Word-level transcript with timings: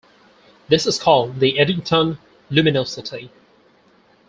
This 0.67 0.87
is 0.87 0.97
called 0.97 1.39
the 1.39 1.59
Eddington 1.59 2.17
Luminosity. 2.49 3.29